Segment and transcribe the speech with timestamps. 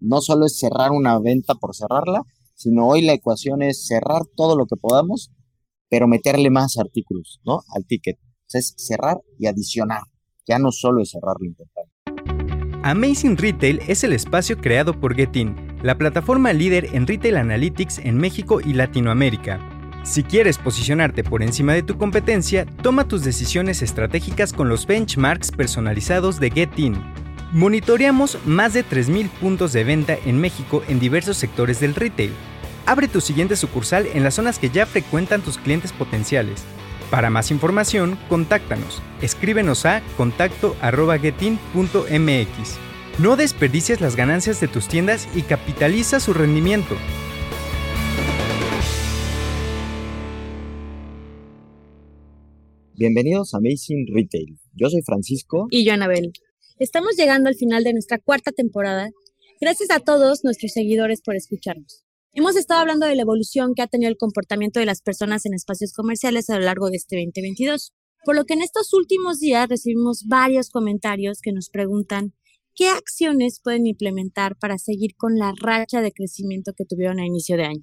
[0.00, 2.22] No solo es cerrar una venta por cerrarla,
[2.54, 5.30] sino hoy la ecuación es cerrar todo lo que podamos,
[5.88, 7.60] pero meterle más artículos, ¿no?
[7.74, 8.18] Al ticket.
[8.52, 10.00] es cerrar y adicionar.
[10.46, 11.92] Ya no solo es cerrar lo importante.
[12.82, 18.16] Amazing Retail es el espacio creado por Getin, la plataforma líder en retail analytics en
[18.16, 19.60] México y Latinoamérica.
[20.04, 25.50] Si quieres posicionarte por encima de tu competencia, toma tus decisiones estratégicas con los benchmarks
[25.50, 26.94] personalizados de Getin.
[27.52, 32.32] Monitoreamos más de 3.000 puntos de venta en México en diversos sectores del retail.
[32.84, 36.62] Abre tu siguiente sucursal en las zonas que ya frecuentan tus clientes potenciales.
[37.10, 39.00] Para más información, contáctanos.
[39.22, 42.78] Escríbenos a contacto.getin.mx.
[43.18, 46.96] No desperdicies las ganancias de tus tiendas y capitaliza su rendimiento.
[52.94, 54.58] Bienvenidos a Amazing Retail.
[54.74, 55.66] Yo soy Francisco.
[55.70, 56.30] Y yo, Anabel.
[56.80, 59.10] Estamos llegando al final de nuestra cuarta temporada.
[59.60, 62.04] Gracias a todos nuestros seguidores por escucharnos.
[62.32, 65.54] Hemos estado hablando de la evolución que ha tenido el comportamiento de las personas en
[65.54, 67.94] espacios comerciales a lo largo de este 2022,
[68.24, 72.32] por lo que en estos últimos días recibimos varios comentarios que nos preguntan
[72.76, 77.56] qué acciones pueden implementar para seguir con la racha de crecimiento que tuvieron a inicio
[77.56, 77.82] de año.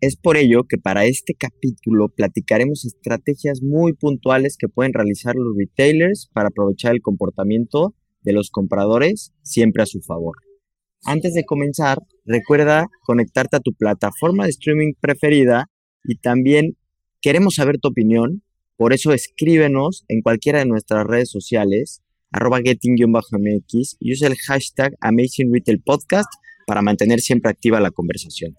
[0.00, 5.56] Es por ello que para este capítulo platicaremos estrategias muy puntuales que pueden realizar los
[5.58, 7.96] retailers para aprovechar el comportamiento
[8.26, 10.36] de los compradores siempre a su favor.
[11.04, 15.70] Antes de comenzar, recuerda conectarte a tu plataforma de streaming preferida
[16.04, 16.76] y también
[17.22, 18.42] queremos saber tu opinión.
[18.76, 22.02] Por eso escríbenos en cualquiera de nuestras redes sociales,
[22.32, 26.28] arroba getting-mx y usa el hashtag Amazing Retail Podcast
[26.66, 28.56] para mantener siempre activa la conversación.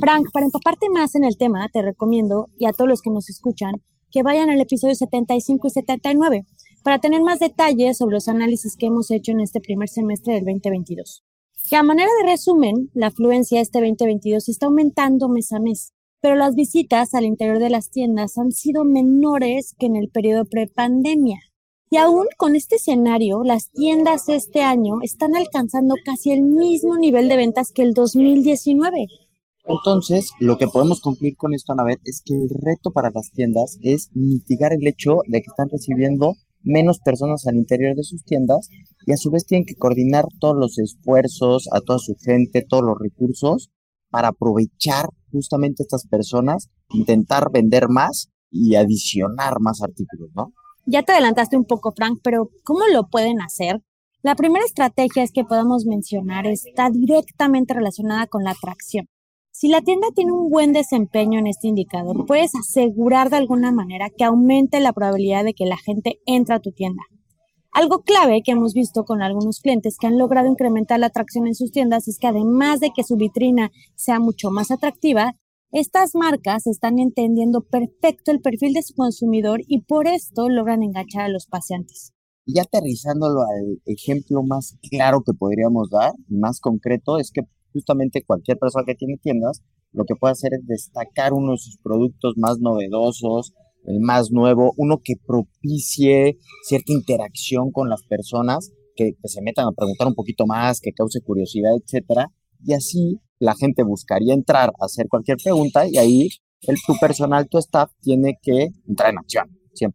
[0.00, 3.28] Frank, para empaparte más en el tema, te recomiendo, y a todos los que nos
[3.28, 3.74] escuchan,
[4.10, 6.46] que vayan al episodio 75 y 79
[6.82, 10.44] para tener más detalles sobre los análisis que hemos hecho en este primer semestre del
[10.44, 11.22] 2022
[11.72, 16.36] que a manera de resumen, la afluencia este 2022 está aumentando mes a mes, pero
[16.36, 21.38] las visitas al interior de las tiendas han sido menores que en el periodo prepandemia.
[21.90, 27.30] Y aún con este escenario, las tiendas este año están alcanzando casi el mismo nivel
[27.30, 29.06] de ventas que el 2019.
[29.64, 33.78] Entonces, lo que podemos concluir con esto, Anabel, es que el reto para las tiendas
[33.82, 38.68] es mitigar el hecho de que están recibiendo menos personas al interior de sus tiendas
[39.06, 42.84] y a su vez tienen que coordinar todos los esfuerzos, a toda su gente, todos
[42.84, 43.70] los recursos
[44.10, 50.52] para aprovechar justamente estas personas, intentar vender más y adicionar más artículos, ¿no?
[50.84, 53.80] Ya te adelantaste un poco, Frank, pero ¿cómo lo pueden hacer?
[54.22, 59.06] La primera estrategia es que podamos mencionar está directamente relacionada con la atracción.
[59.54, 64.08] Si la tienda tiene un buen desempeño en este indicador, puedes asegurar de alguna manera
[64.08, 67.02] que aumente la probabilidad de que la gente entre a tu tienda.
[67.70, 71.54] Algo clave que hemos visto con algunos clientes que han logrado incrementar la atracción en
[71.54, 75.34] sus tiendas es que además de que su vitrina sea mucho más atractiva,
[75.70, 81.24] estas marcas están entendiendo perfecto el perfil de su consumidor y por esto logran enganchar
[81.24, 82.12] a los paseantes.
[82.46, 87.42] Y aterrizándolo al ejemplo más claro que podríamos dar, más concreto, es que
[87.72, 89.62] justamente cualquier persona que tiene tiendas,
[89.92, 93.52] lo que puede hacer es destacar uno de sus productos más novedosos,
[93.84, 99.72] el más nuevo, uno que propicie cierta interacción con las personas, que, se metan a
[99.72, 102.28] preguntar un poquito más, que cause curiosidad, etcétera,
[102.64, 106.28] y así la gente buscaría entrar a hacer cualquier pregunta y ahí
[106.62, 109.92] el, tu personal, tu staff, tiene que entrar en acción, 100%.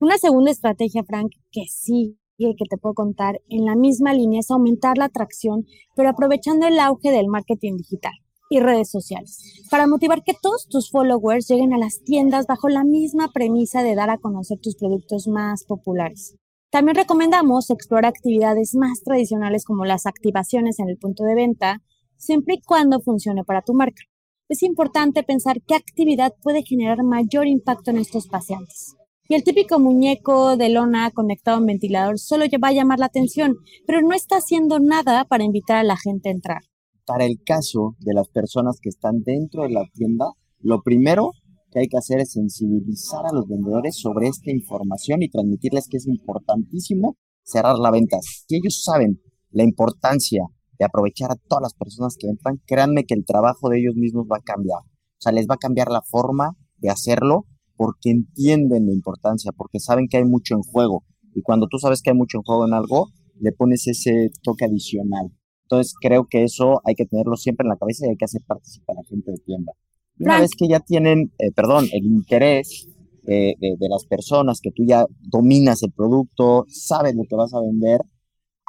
[0.00, 4.50] Una segunda estrategia, Frank, que sí que te puedo contar en la misma línea es
[4.50, 8.12] aumentar la atracción, pero aprovechando el auge del marketing digital
[8.50, 12.84] y redes sociales, para motivar que todos tus followers lleguen a las tiendas bajo la
[12.84, 16.36] misma premisa de dar a conocer tus productos más populares.
[16.70, 21.82] También recomendamos explorar actividades más tradicionales como las activaciones en el punto de venta,
[22.16, 24.02] siempre y cuando funcione para tu marca.
[24.48, 28.96] Es importante pensar qué actividad puede generar mayor impacto en estos pacientes.
[29.26, 33.06] Y el típico muñeco de lona conectado a un ventilador solo va a llamar la
[33.06, 36.60] atención, pero no está haciendo nada para invitar a la gente a entrar.
[37.06, 40.26] Para el caso de las personas que están dentro de la tienda,
[40.60, 41.30] lo primero
[41.70, 45.96] que hay que hacer es sensibilizar a los vendedores sobre esta información y transmitirles que
[45.96, 48.18] es importantísimo cerrar la venta.
[48.20, 49.20] Si ellos saben
[49.50, 50.44] la importancia
[50.78, 54.26] de aprovechar a todas las personas que entran, créanme que el trabajo de ellos mismos
[54.30, 54.80] va a cambiar.
[54.80, 59.80] O sea, les va a cambiar la forma de hacerlo porque entienden la importancia, porque
[59.80, 61.04] saben que hay mucho en juego.
[61.34, 63.08] Y cuando tú sabes que hay mucho en juego en algo,
[63.40, 65.32] le pones ese toque adicional.
[65.62, 68.42] Entonces creo que eso hay que tenerlo siempre en la cabeza y hay que hacer
[68.46, 69.72] participar a la gente de tienda.
[70.18, 72.88] una vez que ya tienen, eh, perdón, el interés
[73.22, 77.60] de, de, las personas, que tú ya dominas el producto, sabes lo que vas a
[77.60, 78.00] vender,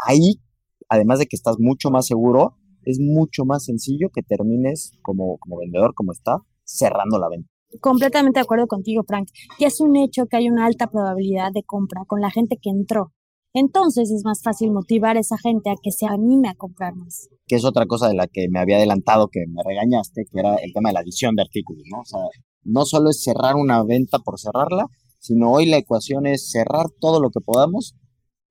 [0.08, 0.42] ahí,
[0.88, 2.56] además de que estás mucho más seguro,
[2.86, 7.50] es mucho más sencillo que termines como, como vendedor, como está, cerrando la venta.
[7.82, 9.30] Completamente de acuerdo contigo, Frank.
[9.60, 12.70] Y es un hecho que hay una alta probabilidad de compra con la gente que
[12.70, 13.12] entró.
[13.54, 17.30] Entonces es más fácil motivar a esa gente a que se anime a comprar más.
[17.48, 20.56] Que es otra cosa de la que me había adelantado, que me regañaste, que era
[20.56, 22.02] el tema de la adición de artículos, ¿no?
[22.02, 22.20] O sea,
[22.64, 24.88] no solo es cerrar una venta por cerrarla,
[25.20, 27.96] sino hoy la ecuación es cerrar todo lo que podamos,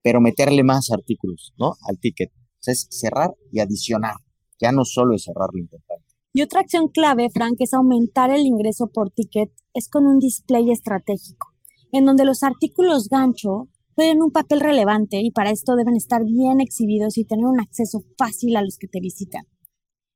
[0.02, 1.74] pero meterle más artículos, ¿no?
[1.86, 2.30] Al ticket.
[2.30, 4.14] O sea, es cerrar y adicionar.
[4.58, 6.03] Ya no solo es cerrar lo importante.
[6.36, 10.68] Y otra acción clave, Frank, es aumentar el ingreso por ticket, es con un display
[10.72, 11.46] estratégico,
[11.92, 16.60] en donde los artículos gancho juegan un papel relevante y para esto deben estar bien
[16.60, 19.44] exhibidos y tener un acceso fácil a los que te visitan.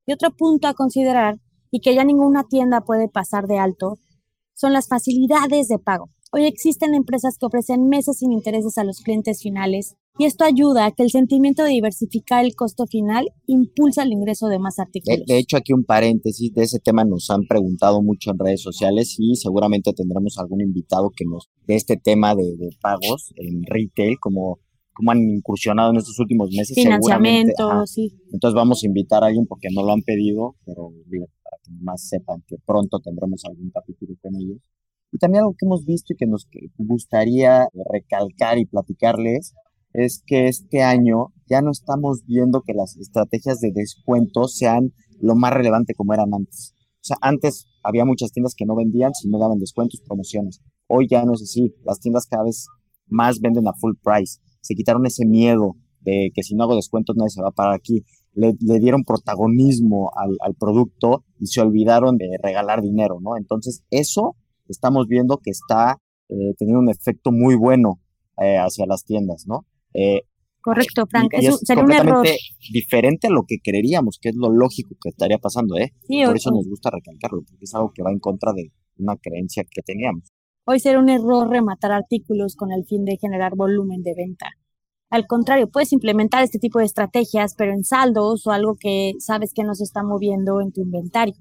[0.07, 1.37] Y otro punto a considerar,
[1.71, 3.99] y que ya ninguna tienda puede pasar de alto,
[4.55, 6.11] son las facilidades de pago.
[6.33, 10.87] Hoy existen empresas que ofrecen meses sin intereses a los clientes finales y esto ayuda
[10.87, 15.25] a que el sentimiento de diversificar el costo final impulsa el ingreso de más artículos.
[15.27, 19.15] De, hecho, aquí un paréntesis de ese tema nos han preguntado mucho en redes sociales
[19.19, 22.43] y seguramente tendremos algún invitado que nos de este tema de,
[22.81, 24.59] pagos en retail, como,
[24.93, 26.75] como han incursionado en estos últimos meses.
[26.75, 28.13] Financiamiento, sí.
[28.33, 31.71] Entonces vamos a invitar a alguien porque no lo han pedido, pero digo, para que
[31.81, 34.59] más sepan que pronto tendremos algún capítulo con ellos.
[35.13, 39.55] Y también algo que hemos visto y que nos gustaría recalcar y platicarles
[39.93, 45.35] es que este año ya no estamos viendo que las estrategias de descuento sean lo
[45.35, 46.75] más relevante como eran antes.
[47.01, 50.61] O sea, antes había muchas tiendas que no vendían si no daban descuentos, promociones.
[50.89, 51.75] Hoy ya no es así.
[51.85, 52.67] Las tiendas cada vez
[53.07, 54.41] más venden a full price.
[54.61, 57.75] Se quitaron ese miedo de que si no hago descuentos nadie se va a parar
[57.75, 58.05] aquí.
[58.35, 63.37] Le, dieron protagonismo al, producto y se olvidaron de regalar dinero, ¿no?
[63.37, 64.37] Entonces, eso
[64.69, 65.99] estamos viendo que está
[66.29, 68.01] eh, teniendo un efecto muy bueno
[68.41, 69.67] eh, hacia las tiendas, ¿no?
[69.95, 70.23] Eh,
[70.61, 71.33] Correcto, Frank.
[71.33, 72.27] es sería un error.
[72.73, 75.95] diferente a lo que creeríamos, que es lo lógico que estaría pasando, ¿eh?
[76.27, 79.65] Por eso nos gusta recalcarlo, porque es algo que va en contra de una creencia
[79.65, 80.33] que teníamos.
[80.67, 84.51] Hoy sería un error rematar artículos con el fin de generar volumen de venta.
[85.11, 89.55] Al contrario, puedes implementar este tipo de estrategias, pero en saldos o algo que sabes
[89.55, 91.35] que no se está moviendo en tu inventario.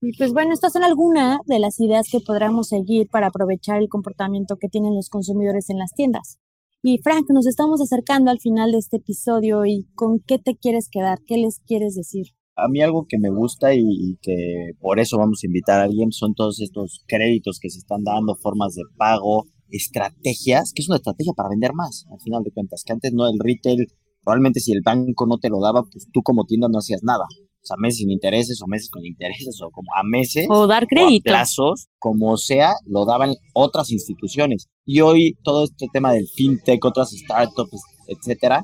[0.00, 3.88] Y pues bueno, estas son algunas de las ideas que podremos seguir para aprovechar el
[3.88, 6.38] comportamiento que tienen los consumidores en las tiendas.
[6.80, 10.88] Y Frank, nos estamos acercando al final de este episodio y ¿con qué te quieres
[10.88, 11.18] quedar?
[11.26, 12.28] ¿Qué les quieres decir?
[12.54, 16.12] A mí algo que me gusta y, que por eso vamos a invitar a alguien
[16.12, 20.98] son todos estos créditos que se están dando, formas de pago, estrategias, que es una
[20.98, 23.86] estrategia para vender más, al final de cuentas, que antes no el retail,
[24.22, 27.24] probablemente si el banco no te lo daba, pues tú como tienda no hacías nada
[27.70, 30.46] a meses sin intereses o meses con intereses o como a meses.
[30.48, 31.30] O dar crédito.
[31.30, 34.68] plazos, como sea, lo daban otras instituciones.
[34.84, 38.62] Y hoy todo este tema del fintech, otras startups, etcétera,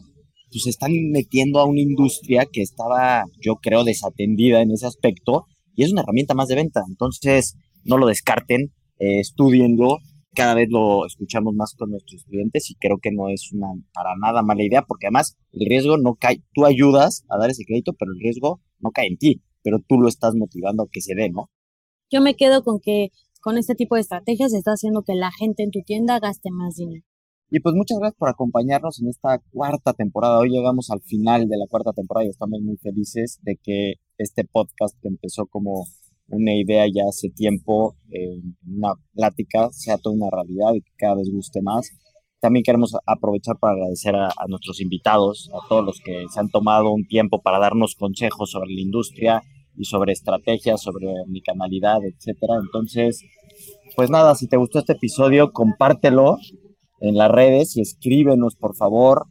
[0.51, 5.83] pues están metiendo a una industria que estaba, yo creo, desatendida en ese aspecto y
[5.83, 6.83] es una herramienta más de venta.
[6.89, 9.99] Entonces, no lo descarten, eh, estudienlo
[10.35, 14.11] cada vez lo escuchamos más con nuestros clientes y creo que no es una para
[14.21, 17.93] nada mala idea porque además el riesgo no cae, tú ayudas a dar ese crédito,
[17.99, 21.15] pero el riesgo no cae en ti, pero tú lo estás motivando a que se
[21.15, 21.51] dé, ¿no?
[22.11, 23.09] Yo me quedo con que
[23.41, 26.77] con este tipo de estrategias está haciendo que la gente en tu tienda gaste más
[26.77, 27.05] dinero.
[27.51, 30.39] Y pues muchas gracias por acompañarnos en esta cuarta temporada.
[30.39, 34.45] Hoy llegamos al final de la cuarta temporada y estamos muy felices de que este
[34.45, 35.85] podcast que empezó como
[36.29, 41.17] una idea ya hace tiempo, en una plática, sea toda una realidad y que cada
[41.17, 41.91] vez guste más.
[42.45, 46.93] También queremos aprovechar para agradecer a, nuestros invitados, a todos los que se han tomado
[46.93, 49.43] un tiempo para darnos consejos sobre la industria
[49.79, 52.57] y sobre estrategias, sobre mi canalidad, etcétera.
[52.63, 53.23] Entonces,
[53.97, 56.37] pues nada, si te gustó este episodio, compártelo
[57.01, 59.25] en las redes y escríbenos, por favor,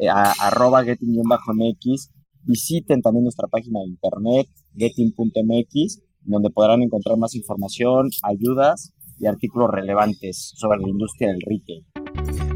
[0.00, 2.10] eh, a arroba getting-mx.
[2.42, 9.70] Visiten también nuestra página de internet, getting.mx donde podrán encontrar más información, ayudas y artículos
[9.70, 12.55] relevantes sobre la industria del retail.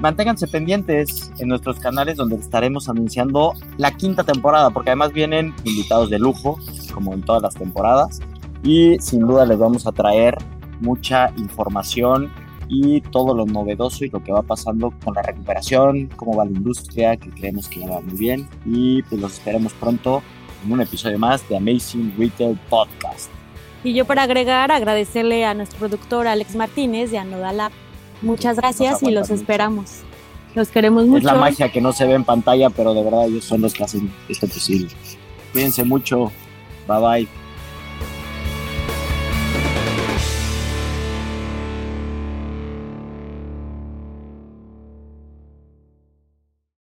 [0.00, 6.08] Manténganse pendientes en nuestros canales donde estaremos anunciando la quinta temporada, porque además vienen invitados
[6.08, 6.56] de lujo,
[6.94, 8.20] como en todas las temporadas,
[8.62, 10.38] y sin duda les vamos a traer
[10.80, 12.30] mucha información
[12.68, 16.52] y todo lo novedoso y lo que va pasando con la recuperación, cómo va la
[16.52, 20.22] industria, que creemos que va muy bien, y pues los esperemos pronto
[20.64, 23.30] en un episodio más de Amazing Retail Podcast.
[23.82, 27.72] Y yo para agregar, agradecerle a nuestro productor Alex Martínez de Anodalab.
[28.22, 30.02] Muchas gracias y los esperamos.
[30.54, 31.18] Los queremos mucho.
[31.18, 33.74] Es la magia que no se ve en pantalla, pero de verdad ellos son los
[33.74, 34.88] que hacen esto posible.
[35.52, 36.32] Cuídense mucho.
[36.86, 37.28] Bye bye.